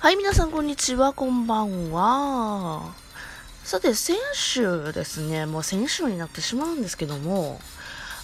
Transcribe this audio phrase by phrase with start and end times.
[0.00, 1.12] はい、皆さん、こんにちは。
[1.12, 2.94] こんばんは。
[3.62, 7.60] さて、先週ですね、もう先週になってしまうんですけども、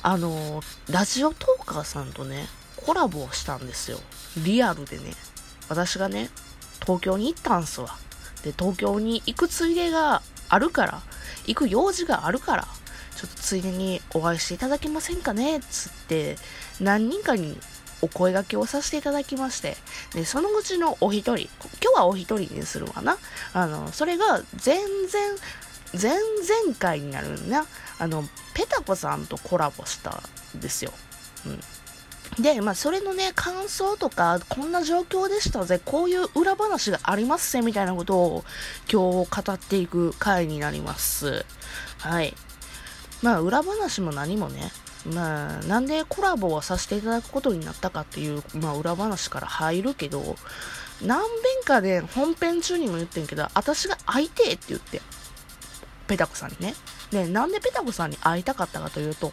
[0.03, 2.47] あの、ラジオトーカーさんとね、
[2.79, 3.99] コラボをしたんですよ。
[4.43, 5.13] リアルでね。
[5.69, 6.31] 私がね、
[6.81, 7.99] 東京に行ったんすわ。
[8.43, 11.03] で、東京に行くついでがあるから、
[11.47, 12.69] 行く用事があるから、
[13.17, 16.39] ちょっとついでにお会いしていただけませんかねつって、
[16.81, 17.59] 何人かに
[18.03, 19.77] お声掛けをさせていただきまして、
[20.15, 21.49] で、そのうちのお一人、
[21.83, 23.19] 今日はお一人にするわな。
[23.53, 25.37] あの、それが全然、
[26.01, 27.65] 前々回になるんだ。
[27.99, 28.25] あの、
[28.55, 30.23] ペタコさんとコラボした
[30.57, 30.93] んですよ。
[31.47, 31.61] うん。
[32.43, 38.45] で、まあ、それのね、感想とか、こんな状況でしたぜ、こういう裏話がありますぜ、みたいなことを
[38.93, 41.47] 今日語っていく回になります。
[41.99, 42.35] はい。
[43.23, 44.71] まあ、裏話も何もね、
[45.13, 50.37] まあ、なんでコラボをさせていただくことになったかっていう、まあ、裏話から入るけど、
[51.03, 51.29] 何遍
[51.65, 55.01] かで本編中にも言ってんけど、私が会いてえって言って、
[56.07, 56.75] ペタコさんにね。
[57.11, 59.33] で、なんでペタコさんに会いたかったかというと、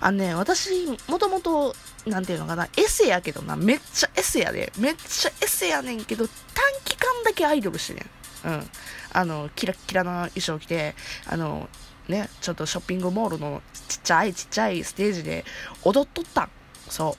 [0.00, 1.74] あのね、私、もともと、
[2.06, 6.36] なんていうのかな、エセやけどな、めっちゃエセやで、めっちゃエセやねんけど、短
[6.84, 8.54] 期間だけアイドルしてねん。
[8.54, 8.70] うん。
[9.12, 10.94] あの、キラッキラな衣装着て、
[11.26, 11.68] あの、
[12.08, 15.44] ね、ちょっとショッピングモールのちっちゃいちっちゃいステージで
[15.84, 16.50] 踊っとったん。
[16.88, 17.16] そ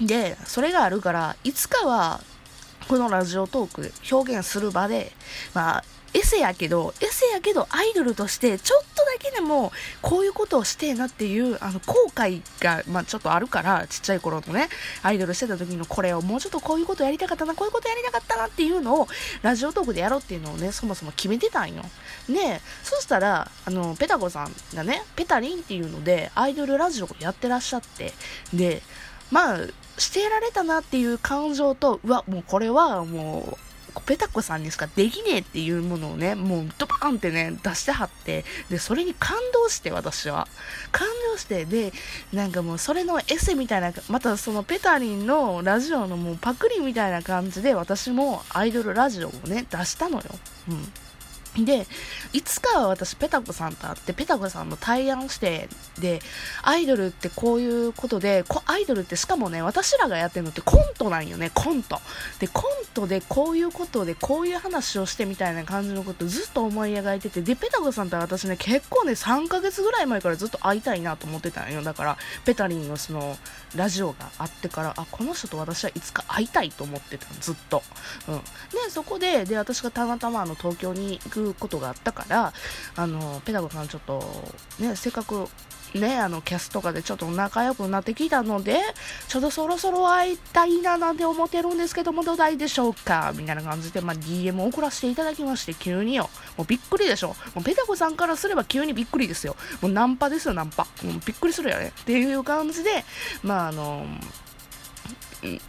[0.00, 0.06] う。
[0.06, 2.20] で、それがあるから、いつかは、
[2.88, 5.12] このラジオトーク表現する場で、
[5.54, 14.68] まあ、エセやけど、エセやけどアイドルとしてちょっとだけでもこういうことをしてえなっていうあの後悔が、まあ、ちょっとあるからちっちゃい頃のね
[15.02, 19.08] アイドルしてた時のこれをもうちょっとこういうことやりたかったなこういうことやりたかったなっていうのを
[19.42, 21.82] ラジオトークでやろうっていうのをねそもそも決めてたんよ。
[22.28, 28.12] でそしたらあのペタコさんがねペタリンっていうのでアイドルラジオをやってらっしゃって。
[28.52, 28.82] で
[29.30, 29.58] まあ
[29.96, 40.48] してられたなっていう感情とうわもうこれはもうペタコさんにしかできねえっていうものをね、もうドバーンってね、出してはって、で、それに感動して、私は。
[40.92, 41.92] 感動して、で、
[42.32, 50.24] なんかもうそれのエセみたいな、またそのペタリンのラジオのもうパクリみたいな感じで、私もアイドルラジオをね、出したのよ。
[50.68, 50.92] うん。
[51.58, 51.86] で、
[52.32, 55.68] いつかは私、ペタコさんと会って、ペタコさんの対案して、
[56.00, 56.20] で、
[56.62, 62.00] アイドルってこういうことで、こアイドルってしかもね、私らがやってるのってコントなんよね、コント。
[62.40, 71.82] で、コントでこういうことで、こういう話をしてみたいな感じのことずっと思い描いてて、で、ペタコさんと私ね、結構ね、3ヶ月ぐらい前からずっと会いたいなと思ってたんよ。
[71.82, 73.36] だから、ペタリンのその、
[73.76, 77.82] ラジオがあってから、あ、この人と私はいつか会いたいと思ってたずっと。
[78.28, 78.38] うん。
[78.38, 82.52] で、そこで、で、私がたまたまあの、東京に行くことがあったから、
[82.96, 84.22] あの、ペダゴさんちょっと、
[84.78, 85.48] ね、せっかく、
[85.94, 88.80] ね、あの、キャスとかでちょっと仲良くなってきたので、
[89.28, 93.32] ちょっとそろそろ会いたいななんて思ってるんですけども、どないでしょうか？
[93.36, 96.30] みたいな感じで、まあ、DM を送らせていただきまして、急によ。
[96.56, 97.28] もうびっくりでしょ。
[97.54, 99.54] もうペダゴさんからすれば急にびっくりですよ。
[99.80, 100.88] もうナンパですよ、ナンパ。
[101.04, 101.92] もうびっくりするよね。
[102.00, 103.04] っていう感じで、
[103.44, 104.04] まあ、あの、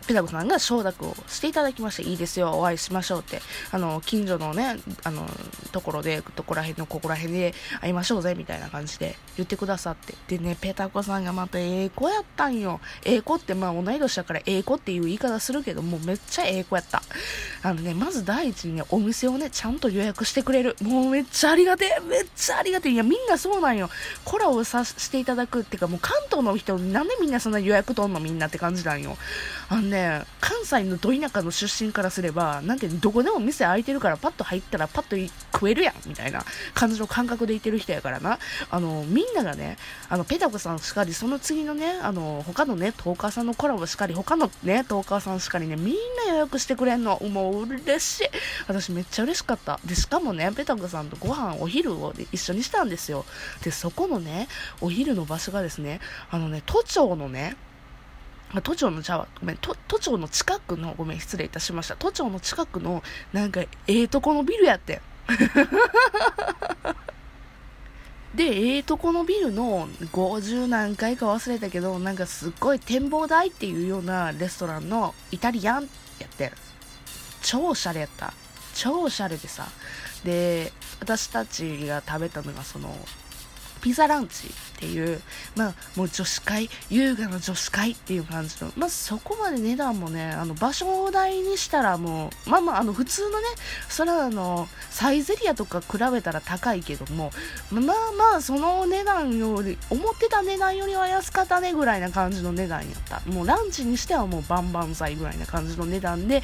[0.08, 3.41] ペダコさんが承諾をしていただきまして、いいですよ、お会いしましょうって、
[3.72, 5.28] あの、近所のね、あの、
[5.72, 10.16] ところで、どこら辺のここら辺で会いましょうぜ、みたいな感じで言ってくださって。
[10.28, 12.80] でね、ペタコさんがまたええ子やったんよ。
[13.03, 17.02] ええ子って、まあ同い年だからええ子っていう言い方するけど、もうめっちゃええ子やった。
[17.64, 20.75] あのね、まず第一にね、お店をね、ちゃんと予約してくれる。
[20.81, 22.91] もうめっちゃありがてえ、めっちゃありがてえ。
[22.94, 23.90] いや、みんなそうなんよ。
[24.24, 29.18] コラボさせていただくっていうか、もう関東の人、なんでみんなそんな予約取んのみんなって感じなんよ。
[29.68, 38.38] あのね、関西のど田舎の出身からすれば、なんてどこでも店開いてるからパッと入ったらパッと食えるやん、みたいな感じの感覚でいてる人やからな。
[38.70, 39.78] あの、みんながね、
[40.09, 45.96] あの、ペタコさんしかり、その次のね、あの、他のね、トーカーさんのコラボしかり、他のね、トーカーさんしかりね、みん
[46.28, 47.20] な予約してくれんの。
[47.22, 48.24] もう嬉しい。
[48.68, 49.80] 私めっちゃ嬉しかった。
[49.84, 53.26] で、しかもね、ペタコさんとご飯、お昼を一緒にしたんですよ。
[53.64, 54.47] で、そこのね、
[54.82, 57.56] お昼の場所がですね、あのね、都庁のね、
[58.62, 61.96] 都庁の茶は、ごめん、都庁の近くの、ごめん、失礼いたしました。
[61.96, 63.03] 都庁の近くの、
[63.34, 65.02] なんか、ええとこのビルやってん。
[68.35, 75.90] で、ええとこのビルの50何回か忘れたけど、なんかすっごい展望台っていうようなレストランのイタリアン
[76.20, 76.52] やってん。
[77.41, 78.34] 超おしゃれやった。
[78.74, 79.68] 超おしゃれでさ。
[80.24, 82.96] で、私たちが食べたのがその、
[83.82, 85.22] ピザランチっていう、
[85.56, 93.46] まあ、もう女子会、優雅な女子会っていう感じの、まあ、そこまで値段もね、あの、場所代にしたらもう、まあまあ、あの、普通のね、
[93.88, 97.32] それはあの、サイゼリアとか比べたら高いけども、
[97.72, 97.84] まあ
[98.18, 103.22] まあ、その値段より、思ってた値段よりは安かったねぐらいな感じの値段やった。
[103.32, 106.44] もうランチにしてはもうバンバン剤ぐらいな感じの値段で、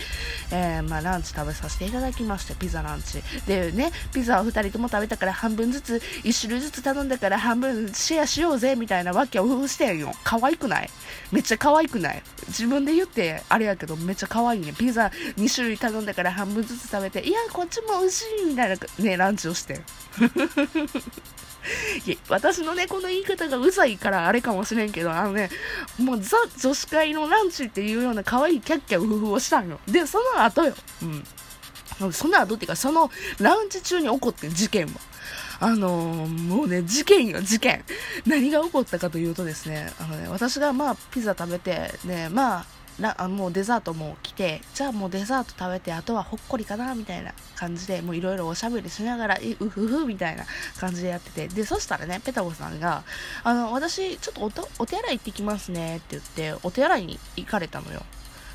[0.52, 3.22] えー、まあ、ランチ食べさせていただきまして、ピザランチ。
[3.46, 10.12] でね、ピザを2人とも食べたから半分ずつ、1種類ずつ頼んだから半分シェアしようぜ、みたいなわけを夫婦してんよ。
[10.24, 10.90] 可愛くない？
[11.32, 12.24] めっちゃ可愛くない？
[12.48, 14.74] 自分で言ってあれやけどめっちゃ可愛いね。
[14.74, 19.78] ピザ2種類頼んだから半分ずつ食べて、いや、こっちも美味しいみたいなね、ランチをしてん。
[22.08, 25.50] いや私のね、この言い方がうざいからあれかもしれんけど、あのね、
[26.00, 29.80] もうザ女子会のランチっていうような可愛いキャッキャウフフをしたんよ。
[29.86, 30.74] で、その後よ。
[31.04, 32.12] うん。
[32.12, 34.94] その後っていうか、そのランチ中に起こってん事件は。
[35.60, 37.86] あのー、もうね、事件よ、事件。
[38.26, 42.66] 何が起こったかというとですね、あのね、私がまあ、ピザ食べて、ね、まあ、
[43.18, 50.46] あもうデザートも来て、じゃあもうデザート食べて、あとはほっこりかな、みたいな感じで、もういろいろおしゃべりしながら、うふふ、みたいな
[50.80, 53.04] 感じでやってて、で、そしたらね、ペタコさんが、
[53.44, 58.04] あの、私、ちょっとお手洗い行ってきますね、って言って、お手洗いに行かれたのよ。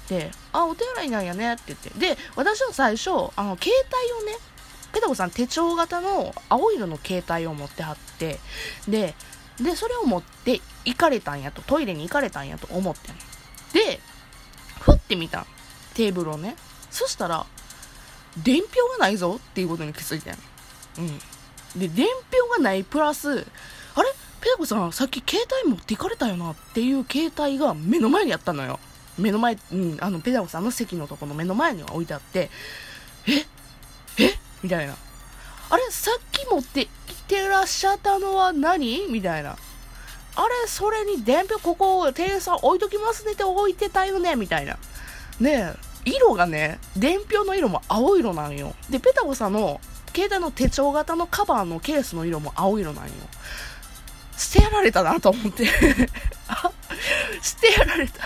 [0.09, 1.91] で、あ、お手洗いなんやね、って言って。
[2.15, 3.73] で、私は最初、あの、携
[4.19, 4.39] 帯をね、
[4.93, 8.39] ペタコさん手帳型の青色の携帯を持ってはって、
[8.89, 9.15] で、
[9.61, 13.15] で、それを持って行かれたんやと、トイレに行かれたんやと思ってん
[13.73, 14.01] で、
[14.81, 15.47] ふってみた
[15.95, 16.57] テーブルをね。
[16.91, 17.47] そしたら、
[18.43, 20.39] 伝票がないぞっていうことに気づいてん。
[20.99, 21.19] うん。
[21.81, 24.09] で、伝票がないプラス、あれ？
[24.41, 28.79] ペタコさん、さっき携帯持っていかれたよなっていう携帯が目の前にあったのよ。
[29.19, 32.51] 目の前、うん、あの、ペタコさんの席のとこの目の前には置いてあって、
[33.27, 33.47] え？
[34.23, 34.39] え？
[34.63, 34.95] みたいな。
[35.69, 39.07] あれさっき持ってきてらっしゃったのは何？
[39.09, 39.57] みたいな。
[40.39, 44.37] あれそれに伝票ここ店員さん置いときますねって置いてたよね？
[44.37, 44.77] みたいな。
[45.41, 45.75] ね
[46.05, 48.75] え、色がね、伝票の色も青色なんよ。
[48.91, 49.81] で、ペタコさんの
[50.15, 53.13] 携帯の手帳型のカバーのケースの色も青色なんよ。
[54.37, 55.67] 捨てやられたなと思って
[56.47, 56.71] あ
[57.41, 58.23] 捨てやられた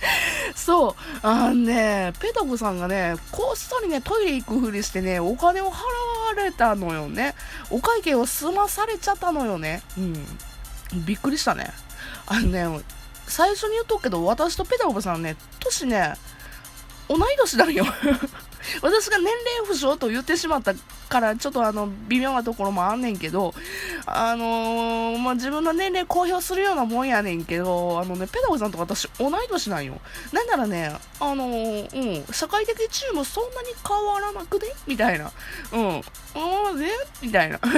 [0.54, 7.34] そう、あのね、ペタコさんがね、こっそりね、トイレ行くふりしてね、お金を払われたのよね。
[7.70, 9.82] お会計を済まされちゃったのよね。
[9.96, 10.26] うん。
[11.04, 11.72] びっくりしたね。
[12.26, 12.84] あのね、
[13.26, 16.14] 最初に言っとくけど、私とペタコさんね、年ね、
[17.08, 17.84] 同い年なんよ
[18.82, 20.74] 私が年齢不詳と言ってしまった
[21.08, 23.54] から、ちょっとあの、微妙なところもあんねんけど、
[24.06, 30.00] あのー、まあ、自分の年齢公表するようなもんやねんけど、あのね、ペダゴさんと私同い年なんよ。
[30.32, 34.66] なんならね、あのー、うん、社会的地位もそんなに変わらなくね？
[34.86, 35.32] みたいな。
[35.72, 35.98] うん。
[35.98, 36.02] あ
[36.72, 36.90] あ、ね
[37.22, 37.60] みたいな。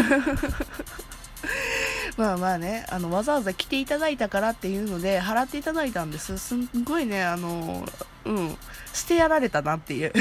[2.17, 6.37] まあまあね、あの、わざわざ来ていただいたからっていうので、払っていただいたんです。
[6.39, 7.87] すんごいね、あの、
[8.25, 8.59] うん、
[8.93, 10.13] してやられたなっていう。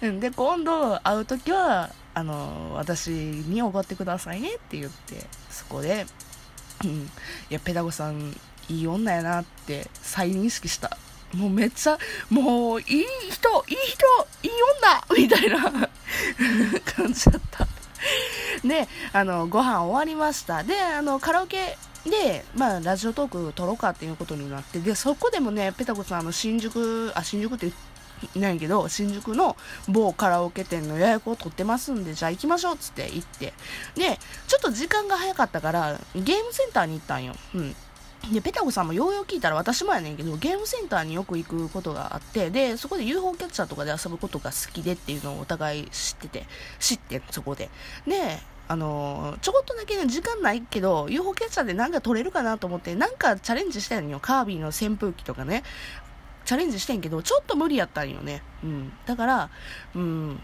[0.00, 6.06] で、今度会う時は、あの、私におごってくださいねって言って、そこで、
[6.84, 7.08] うん、い
[7.50, 8.36] や、ペダゴさん、
[8.68, 10.96] いい女やなって再認識した。
[11.34, 11.98] もうめっちゃ、
[12.30, 12.86] もう、いい
[13.30, 14.06] 人、いい人、
[14.42, 14.50] いい
[15.16, 15.88] 女みたいな
[16.84, 17.66] 感じだった。
[18.66, 20.62] で、あの、ご飯終わりました。
[20.62, 27.70] で、あの、カラオケで、まあ、ラジオトーク撮ろうかっていうことになって、で、そこでもね、ペタコさん、あの、新宿、あ、新宿って
[28.34, 29.56] いないけど、新宿の
[29.88, 33.52] 某カラオケ店の予約を取ってますんで、じゃあ行きましょうっつって行って。
[33.94, 37.34] で、ちょっと時間が早かったから、ゲームセンターに行ったんよ。
[37.54, 37.76] うん。
[38.32, 46.46] で、ペタコさんもようよう聞いたら私もやねんけど、ゲームセンターによく行くことがあって、で、そこで UFO キャッチャーとかで遊ぶことが好きでっていうのをお互い知ってて、
[46.80, 47.70] 知ってそこで。
[48.06, 54.18] で、あのちょこっとだけね、時間ないけど、UFO キャッチャーでなんか取れるかなと思って、なんかチャレンジしたんよ。
[54.18, 55.62] カービィの扇風機とかね。
[56.46, 58.42] チャレンジしてんけど、ちょっと無理やったんよね。
[58.62, 58.92] うん。
[59.04, 59.50] だから、
[59.94, 60.40] うん。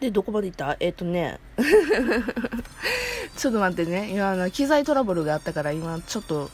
[0.00, 0.76] で、どこまで行った？
[0.80, 1.38] えっ、ー、とね、
[3.36, 4.10] ちょっと待ってね。
[4.12, 6.50] 今、機材トラブルがあったから、今、ちょっと、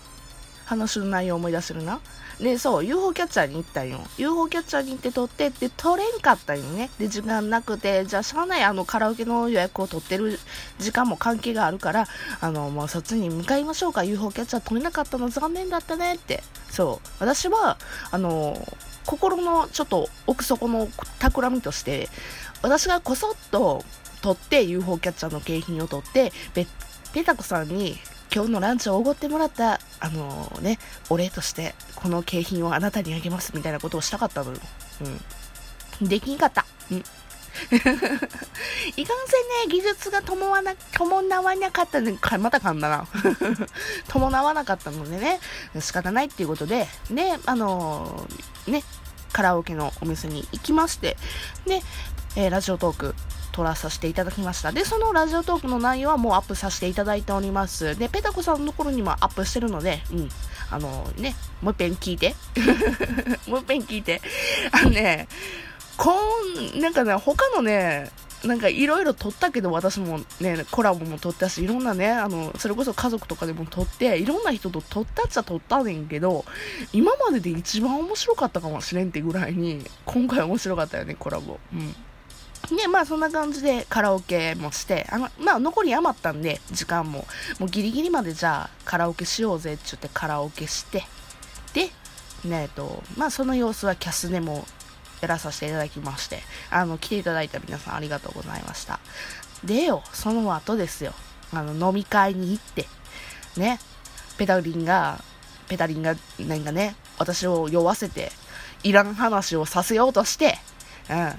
[0.65, 2.01] 話の内容思い出せるな。
[2.41, 4.01] で、そう、UFO キャッチャーに行ったんよ。
[4.19, 6.91] UFO キャッチャーに行って撮って、で、撮れんかったんよね。
[6.99, 10.39] で、時間なくて、じゃあ、しゃあない、あの、カラオケの予約を取ってる
[10.79, 12.07] 時間も関係があるから、
[12.41, 14.03] あの、もうそっちに向かいましょうか。
[14.05, 16.43] UFO キャッチャー撮れなかったの残念だったねって。
[16.71, 17.09] そう。
[17.21, 17.79] 私は、
[18.11, 18.67] あの、
[19.07, 22.09] 心のちょっと奥底の企みとして、
[22.63, 23.85] 私がこそっと
[24.23, 26.33] 撮って UFO キャッチャーの景品を取って、
[27.13, 27.99] ペタコさんに
[28.35, 34.59] 今日のランチをおごってもらった、あのー、ね、お礼として、この景品をあなたにあげますみたいなことをしたかったのよ。
[36.01, 36.09] うん。
[36.09, 36.67] できんかった。
[36.91, 36.97] うん。
[36.99, 37.05] い
[37.71, 38.05] かんせんね、
[39.69, 43.07] 技術が伴わな、伴わなかったので、また噛んだな。
[44.09, 45.39] 伴わなかったのでね、
[45.79, 48.83] 仕方ないっていうことで、で、あのー、ね、
[49.33, 51.17] カラオケのお店に行きまして、
[51.67, 51.83] で、
[52.35, 53.15] えー、ラジオトーク
[53.55, 54.73] 撮らさせていただきました。
[54.73, 57.97] で、そのラジオトークの内容はもうアップさせていただいております。
[57.97, 60.29] で、ペタコさんのところにもアップしてるので、うん。
[60.71, 62.35] あのね、もう一遍聞いて。
[63.47, 64.21] もう一遍聞いて。
[64.73, 65.29] あのね、
[65.97, 66.13] こ
[66.75, 68.11] ん、なんかね、他のね、
[68.43, 76.45] なんかいろいろ撮ったけど、私もね、コラボも撮ったし、いろんなね、あの、それこそ家族とかでも撮って、いろんな人と撮ったっちゃ撮ったねんけど、
[76.93, 81.61] 今までで一番面白かったかもしれんってぐらいに、今回面白かったよね、コラボ。
[81.73, 81.95] うん。
[82.71, 87.27] で、まあそんな感じでカラオケもして、あの、まあ残り余ったんで、時間も、
[87.59, 91.05] もうギリギリまでじゃあカラオケしようぜって言ってカラオケして、
[91.73, 91.91] で、
[92.49, 94.67] ねえっと、まあその様子はキャスでも
[95.21, 96.41] やらさせていただきまして、
[96.71, 99.01] あの、来ていただいた皆さんありがとうございました。
[99.65, 101.13] でよ、その後ですよ、
[101.53, 102.87] あの、飲み会に行って、
[103.57, 103.79] ね、
[104.37, 105.23] ペタリンが、
[105.69, 108.33] ペタリンが、なんかね、私を酔わせて、
[108.83, 110.59] いらん話をさせようとして、
[111.09, 111.33] うん、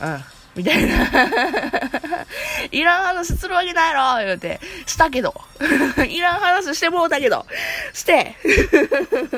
[0.00, 0.24] うん。
[0.54, 1.06] みたいな。
[2.70, 5.34] いらん話するわけないやろ言うて、したけど。
[6.08, 7.46] いらん話してもうたけど。
[7.92, 8.36] して、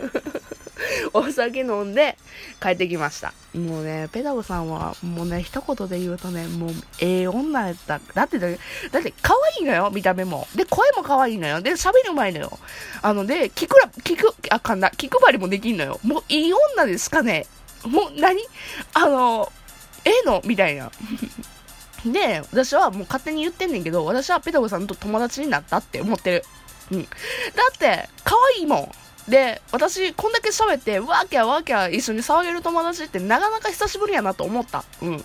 [1.13, 2.17] お酒飲んで
[2.61, 3.33] 帰ってきました。
[3.55, 8.01] もうね、ペダゴさんはもうね、一言で言うとね、もうええ女やった。
[8.15, 8.51] だってだ、っ
[9.03, 10.49] て可愛いのよ、見た目も。
[10.55, 11.61] で、声も可愛いのよ。
[11.61, 12.59] で、喋る前のよ。
[13.03, 16.01] あの、で、聞くら、聞く、あかんな、気配りもできんのよ。
[16.03, 17.47] もういい女ですかね。
[17.85, 18.41] もう何？
[18.95, 19.53] あの、
[20.05, 20.43] ええの？
[20.45, 20.91] みたいな。
[22.05, 26.45] で、私はもう勝手に言ってんねんけど、私はペタゴさんと友達になったって思ってる。
[26.91, 27.03] うん。
[27.05, 27.09] だ
[27.73, 29.31] って、可愛いもん。
[29.31, 34.85] で、私、こんだけ喋って、わーキャわーキャ一緒に騒げる友達ってなかなか久しぶりやなと思った。
[35.01, 35.25] うん。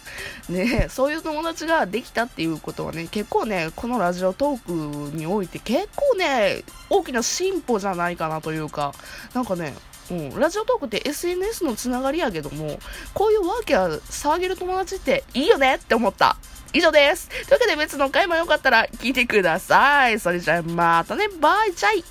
[0.49, 8.93] ねそういう友達ができたっていうことはね、結構ね、このラジオトークにおいて結構ね、大きな進歩じゃないかなというか、
[9.33, 9.73] なんかね、
[10.09, 12.79] うん、ラジオトークって SNS のつながりやけども、
[13.13, 16.37] こういうワーキャー騒げる友達っていいよねって思った。
[16.73, 17.29] 以上です。
[17.29, 20.19] というわけで別の回もよかったら聞いてください。
[20.19, 22.03] それじゃあまたね、バイチャイ